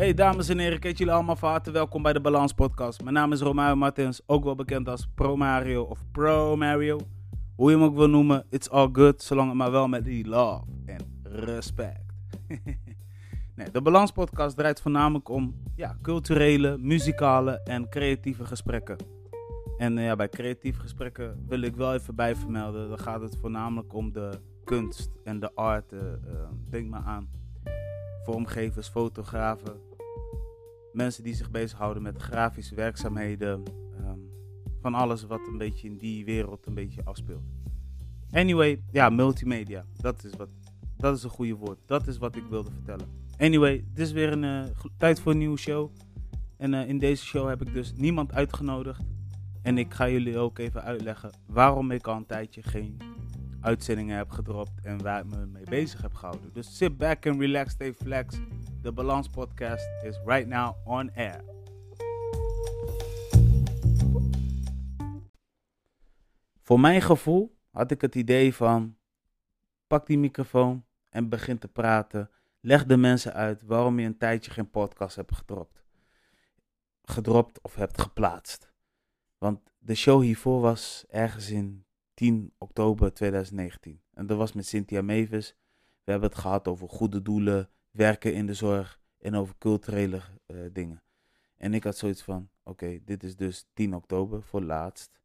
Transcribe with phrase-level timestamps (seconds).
[0.00, 3.02] Hey dames en heren, kijk jullie allemaal van harte welkom bij de Balans Podcast.
[3.02, 6.98] Mijn naam is Romario Martins, ook wel bekend als Pro Mario of Pro Mario.
[7.56, 10.26] Hoe je hem ook wil noemen, it's all good, zolang het maar wel met die
[10.26, 12.14] love en respect.
[13.72, 18.96] de Balans Podcast draait voornamelijk om ja, culturele, muzikale en creatieve gesprekken.
[19.78, 23.36] En eh, ja, bij creatieve gesprekken wil ik wel even bij vermelden, dan gaat het
[23.40, 25.92] voornamelijk om de kunst en de art.
[25.92, 27.28] eh, eh, denk maar aan
[28.24, 29.89] vormgevers, fotografen,
[30.92, 33.62] mensen die zich bezighouden met grafische werkzaamheden,
[33.96, 34.18] ehm,
[34.80, 37.44] van alles wat een beetje in die wereld een beetje afspeelt.
[38.30, 40.48] Anyway, ja, multimedia, dat is, wat,
[40.96, 41.78] dat is een goede woord.
[41.86, 43.06] Dat is wat ik wilde vertellen.
[43.38, 45.90] Anyway, het is weer een eh, tijd voor een nieuwe show.
[46.56, 49.02] En eh, in deze show heb ik dus niemand uitgenodigd.
[49.62, 52.96] En ik ga jullie ook even uitleggen waarom ik al een tijdje geen
[53.60, 56.50] uitzendingen heb gedropt en waar ik me mee bezig heb gehouden.
[56.52, 58.40] Dus sit back and relax, stay flex.
[58.82, 61.44] De Balans Podcast is right now on air.
[66.60, 68.96] Voor mijn gevoel had ik het idee van
[69.86, 72.30] pak die microfoon en begin te praten.
[72.60, 75.84] Leg de mensen uit waarom je een tijdje geen podcast hebt gedropt.
[77.02, 78.72] Gedropt of hebt geplaatst.
[79.38, 81.84] Want de show hiervoor was ergens in
[82.14, 84.02] 10 oktober 2019.
[84.14, 85.56] En dat was met Cynthia Mavis.
[86.04, 90.56] We hebben het gehad over goede doelen, werken in de zorg en over culturele eh,
[90.72, 91.02] dingen.
[91.56, 95.20] En ik had zoiets van, oké, dit is dus 10 oktober voor laatst.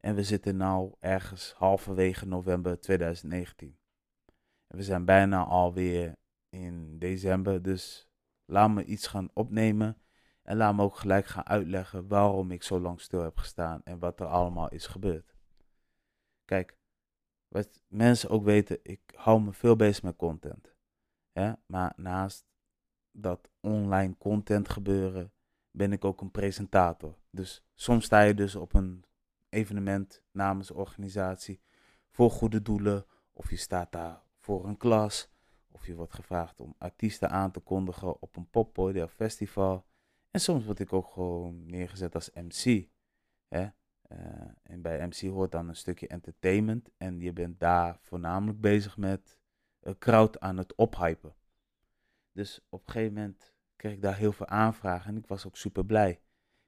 [0.00, 3.78] En we zitten nou ergens halverwege november 2019.
[4.66, 6.16] En we zijn bijna alweer
[6.48, 8.08] in december, dus
[8.44, 9.96] laat me iets gaan opnemen.
[10.42, 13.98] En laat me ook gelijk gaan uitleggen waarom ik zo lang stil heb gestaan en
[13.98, 15.34] wat er allemaal is gebeurd.
[16.44, 16.78] Kijk,
[17.48, 20.74] wat mensen ook weten, ik hou me veel bezig met content.
[21.66, 22.46] Maar naast
[23.12, 25.32] dat online content gebeuren,
[25.70, 27.18] ben ik ook een presentator.
[27.30, 29.04] Dus soms sta je dus op een
[29.48, 31.60] evenement namens organisatie
[32.10, 33.06] voor goede doelen.
[33.32, 35.30] Of je staat daar voor een klas.
[35.68, 39.86] Of je wordt gevraagd om artiesten aan te kondigen op een poppodium of festival.
[40.30, 42.88] En soms word ik ook gewoon neergezet als MC.
[43.48, 43.68] Hè?
[44.02, 44.18] Eh,
[44.62, 46.90] en bij MC hoort dan een stukje entertainment.
[46.96, 49.39] En je bent daar voornamelijk bezig met
[49.80, 51.34] een crowd aan het ophypen.
[52.32, 55.56] Dus op een gegeven moment kreeg ik daar heel veel aanvragen en ik was ook
[55.56, 56.20] super blij.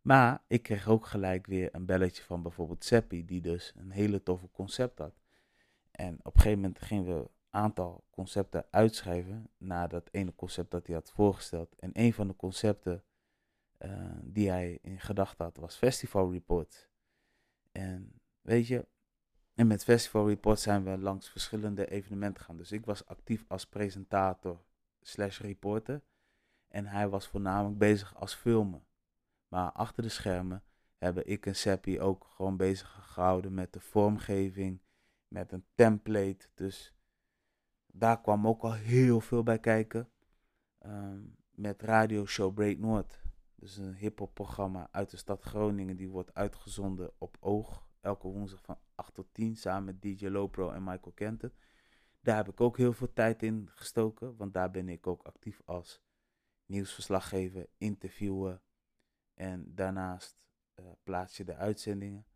[0.00, 4.22] Maar ik kreeg ook gelijk weer een belletje van bijvoorbeeld Seppi, die dus een hele
[4.22, 5.22] toffe concept had.
[5.90, 10.70] En op een gegeven moment gingen we een aantal concepten uitschrijven naar dat ene concept
[10.70, 11.74] dat hij had voorgesteld.
[11.74, 13.04] En een van de concepten
[13.76, 16.88] eh, die hij in gedachten had was Festival Report.
[17.72, 18.86] En weet je,
[19.54, 22.56] en met Festival Report zijn we langs verschillende evenementen gegaan.
[22.56, 24.64] Dus ik was actief als presentator
[25.00, 26.02] slash reporter.
[26.68, 28.86] En hij was voornamelijk bezig als filmen.
[29.48, 30.62] Maar achter de schermen
[30.98, 34.80] hebben ik en Seppi ook gewoon bezig gehouden met de vormgeving,
[35.28, 36.48] met een template.
[36.54, 36.94] Dus
[37.86, 40.10] daar kwam ook al heel veel bij kijken.
[40.78, 43.22] Ehm, met radioshow Break Noord.
[43.54, 45.96] Dus een hip-hop programma uit de stad Groningen.
[45.96, 47.86] Die wordt uitgezonden op Oog.
[48.04, 51.52] Elke woensdag van 8 tot 10 samen met DJ Lopro en Michael Kenton.
[52.20, 54.36] Daar heb ik ook heel veel tijd in gestoken.
[54.36, 56.02] Want daar ben ik ook actief als
[56.66, 58.62] nieuwsverslaggever, interviewen.
[59.34, 60.36] En daarnaast
[60.74, 62.26] eh, plaats je de uitzendingen.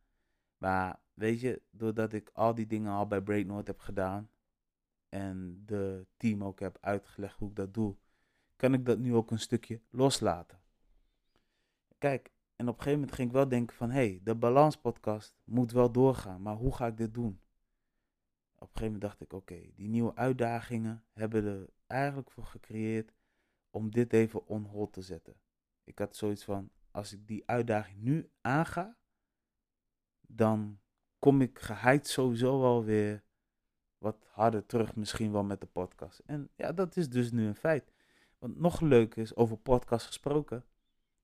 [0.56, 4.30] Maar weet je, doordat ik al die dingen al bij Break North heb gedaan.
[5.08, 7.96] En de team ook heb uitgelegd hoe ik dat doe.
[8.56, 10.60] Kan ik dat nu ook een stukje loslaten.
[11.98, 13.90] Kijk, en op een gegeven moment ging ik wel denken van...
[13.90, 16.42] Hé, hey, de Balans podcast moet wel doorgaan.
[16.42, 17.40] Maar hoe ga ik dit doen?
[18.54, 23.12] Op een gegeven moment dacht ik, oké, die nieuwe uitdagingen hebben er eigenlijk voor gecreëerd
[23.70, 25.34] om dit even on hold te zetten.
[25.84, 28.96] Ik had zoiets van, als ik die uitdaging nu aanga,
[30.20, 30.80] dan
[31.18, 33.24] kom ik geheid sowieso wel weer
[33.98, 36.18] wat harder terug, misschien wel met de podcast.
[36.18, 37.92] En ja, dat is dus nu een feit.
[38.38, 40.64] Want nog leuker is, over podcast gesproken.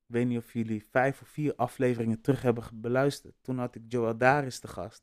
[0.06, 3.34] Ik weet niet of jullie vijf of vier afleveringen terug hebben beluisterd.
[3.40, 5.02] Toen had ik Joel Daris te gast.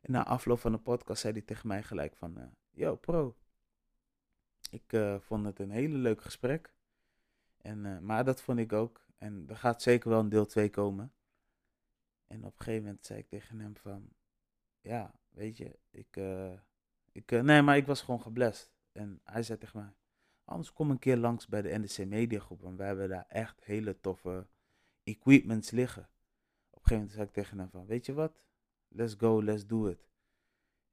[0.00, 2.36] En na afloop van de podcast zei hij tegen mij gelijk van...
[2.38, 3.36] eh, Yo, pro.
[4.70, 6.74] Ik eh, vond het een hele leuk gesprek.
[7.56, 9.06] En, eh, maar dat vond ik ook.
[9.18, 11.12] En er gaat zeker wel een deel 2 komen.
[12.26, 14.08] En op een gegeven moment zei ik tegen hem van...
[14.80, 16.16] Ja, weet je, ik...
[17.12, 18.72] ik nee, maar ik was gewoon geblest.
[18.92, 19.92] En hij zei tegen mij...
[20.46, 22.60] Anders kom een keer langs bij de NDC Media Groep.
[22.60, 24.46] Want wij hebben daar echt hele toffe
[25.02, 26.02] equipments liggen.
[26.70, 27.86] Op een gegeven moment zei ik tegen hem van...
[27.86, 28.42] Weet je wat?
[28.88, 30.08] Let's go, let's do it.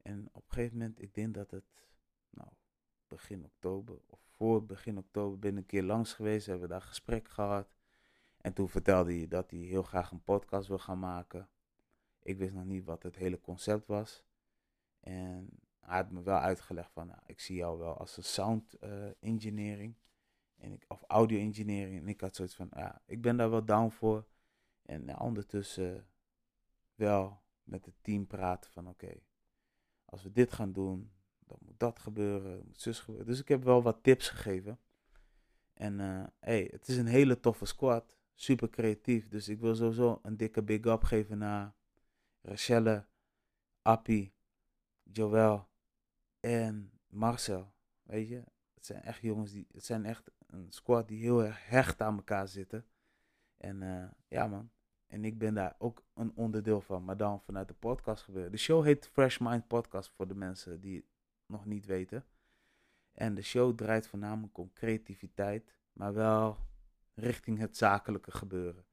[0.01, 1.63] En op een gegeven moment, ik denk dat het...
[2.29, 2.49] Nou,
[3.07, 6.45] begin oktober, of voor begin oktober, ben ik een keer langs geweest.
[6.45, 7.75] Hebben we daar gesprek gehad.
[8.37, 11.49] En toen vertelde hij dat hij heel graag een podcast wil gaan maken.
[12.19, 14.23] Ik wist nog niet wat het hele concept was.
[14.99, 15.49] En
[15.85, 19.05] hij had me wel uitgelegd van, nou, ik zie jou wel als een sound uh,
[19.19, 19.95] engineering.
[20.57, 21.99] En ik, of audio engineering.
[22.01, 24.25] En ik had zoiets van, ja, ik ben daar wel down voor.
[24.81, 26.07] En nou, ondertussen
[26.95, 29.19] wel met het team praten van, oké,
[30.05, 33.27] als we dit gaan doen, dan moet dat gebeuren, moet zus gebeuren.
[33.27, 34.79] Dus ik heb wel wat tips gegeven.
[35.73, 38.17] En uh, hey, het is een hele toffe squad.
[38.33, 39.27] Super creatief.
[39.27, 41.75] Dus ik wil sowieso een dikke big up geven naar
[42.41, 43.05] Rachelle,
[43.81, 44.33] Appie,
[45.03, 45.71] Joël
[46.43, 47.73] en Marcel.
[48.03, 48.43] Weet je,
[48.73, 52.15] het zijn echt jongens die, het zijn echt een squad die heel erg hecht aan
[52.15, 52.85] elkaar zitten.
[53.57, 54.71] En uh, ja man,
[55.07, 58.51] en ik ben daar ook een onderdeel van, maar dan vanuit de podcast gebeuren.
[58.51, 61.05] De show heet Fresh Mind Podcast voor de mensen die het
[61.45, 62.25] nog niet weten.
[63.11, 66.57] En de show draait voornamelijk om creativiteit, maar wel
[67.13, 68.85] richting het zakelijke gebeuren.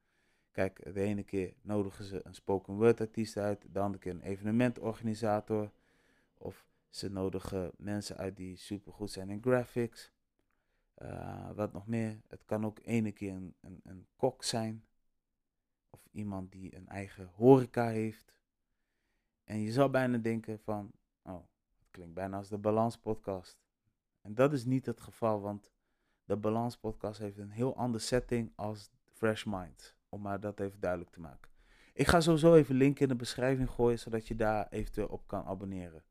[0.51, 4.21] Kijk, de ene keer nodigen ze een spoken word artiest uit, de andere keer een
[4.21, 5.71] evenementorganisator.
[6.37, 10.11] Of ze nodigen mensen uit die supergoed zijn in graphics.
[10.97, 14.85] Uh, wat nog meer, het kan ook ene keer een, een, een kok zijn.
[15.89, 18.33] Of iemand die een eigen horeca heeft.
[19.43, 20.91] En je zou bijna denken van,
[21.21, 21.43] oh,
[21.79, 23.59] het klinkt bijna als de Balans podcast.
[24.21, 25.71] En dat is niet het geval, want
[26.23, 29.95] de Balans podcast heeft een heel andere setting als Fresh Mind.
[30.09, 31.51] Om maar dat even duidelijk te maken.
[31.93, 35.45] Ik ga sowieso even link in de beschrijving gooien, zodat je daar eventueel op kan
[35.45, 36.03] abonneren.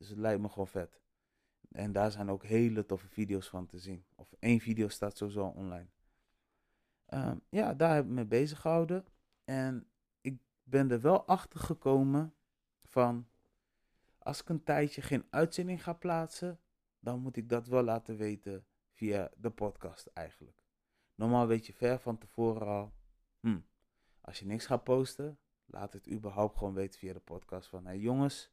[0.00, 1.00] Dus het lijkt me gewoon vet.
[1.70, 4.04] En daar zijn ook hele toffe video's van te zien.
[4.14, 5.88] Of één video staat sowieso online.
[7.06, 9.06] Ehm, ja, daar heb ik me bezig gehouden.
[9.44, 12.34] En ik ben er wel achter gekomen
[12.84, 13.28] van.
[14.18, 16.60] Als ik een tijdje geen uitzending ga plaatsen,
[16.98, 20.64] dan moet ik dat wel laten weten via de podcast eigenlijk.
[21.14, 22.92] Normaal weet je ver van tevoren al.
[23.40, 23.60] Hm,
[24.20, 27.68] als je niks gaat posten, laat het überhaupt gewoon weten via de podcast.
[27.68, 28.50] Van hey jongens,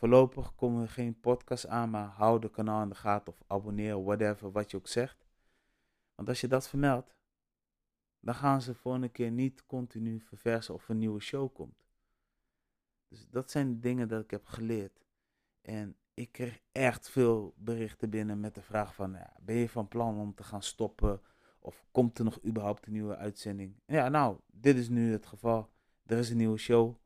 [0.00, 4.04] voorlopig komen er geen podcast aan, maar hou de kanaal in de gaten of abonneer,
[4.04, 5.26] whatever, wat je ook zegt.
[6.14, 7.14] Want als je dat vermeldt,
[8.20, 11.84] dan gaan ze voor een keer niet continu verversen of een nieuwe show komt.
[13.08, 15.04] Dus dat zijn de dingen dat ik heb geleerd.
[15.60, 19.88] En ik kreeg echt veel berichten binnen met de vraag van, ja, ben je van
[19.88, 21.20] plan om te gaan stoppen?
[21.58, 23.74] Of komt er nog überhaupt een nieuwe uitzending?
[23.86, 25.70] Ja, nou, dit is nu het geval.
[26.06, 26.96] Er is een nieuwe show.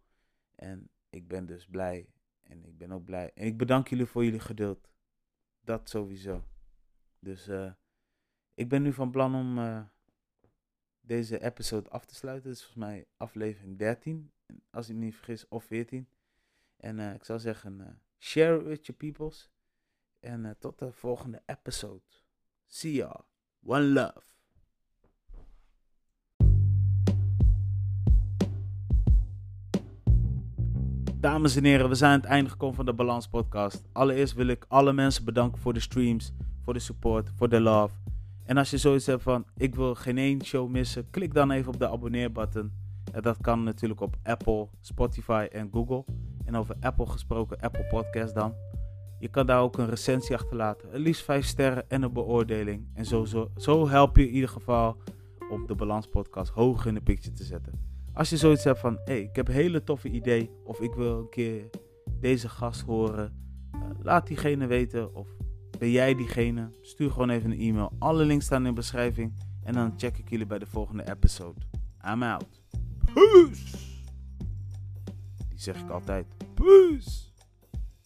[0.55, 2.09] En ik ben dus blij.
[2.55, 3.31] En ik ben ook blij.
[3.35, 4.93] En ik bedank jullie voor jullie geduld.
[5.61, 6.45] Dat sowieso.
[7.19, 7.73] Dus uh,
[8.55, 9.85] ik ben nu van plan om uh,
[11.01, 12.51] deze episode af te sluiten.
[12.51, 14.33] Is volgens mij aflevering 13,
[14.71, 16.09] als ik me niet vergis, of 14.
[16.77, 19.51] En uh, ik zou zeggen, share it with your peoples.
[20.21, 22.03] En tot de volgende episode.
[22.67, 23.27] See ya.
[23.63, 24.34] One love.
[31.25, 33.83] Dames en heren, we zijn aan het einde gekomen van de Balans Podcast.
[33.93, 36.33] Allereerst wil ik alle mensen bedanken voor de streams,
[36.63, 37.95] voor de support, voor de love.
[38.45, 41.73] En als je zoiets hebt van: ik wil geen één show missen, klik dan even
[41.73, 42.73] op de abonneerbutton.
[43.13, 46.05] En dat kan natuurlijk op Apple, Spotify en Google.
[46.45, 48.55] En over Apple gesproken, Apple Podcast dan.
[49.19, 50.89] Je kan daar ook een recensie achterlaten.
[50.91, 52.89] Het liefst 5 sterren en een beoordeling.
[52.95, 54.97] En zo, zo, zo help je in ieder geval
[55.51, 57.94] om de Balans Podcast hoog in de picture te zetten.
[58.15, 60.51] Als je zoiets hebt van, hey, ik heb een hele toffe idee.
[60.65, 61.71] Of ik wil een keer
[62.21, 63.33] deze gast horen.
[63.75, 65.15] Uh, laat diegene weten.
[65.15, 65.29] Of
[65.79, 66.71] ben jij diegene?
[66.81, 67.93] Stuur gewoon even een e-mail.
[67.99, 69.35] Alle links staan in de beschrijving.
[69.63, 71.61] En dan check ik jullie bij de volgende episode.
[72.07, 72.63] I'm out.
[73.15, 73.77] Peace!
[75.49, 76.27] Die zeg ik altijd.
[76.55, 77.21] Peace!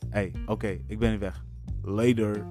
[0.09, 1.45] Hey, oké, ik ben weer weg.
[1.83, 2.47] Later.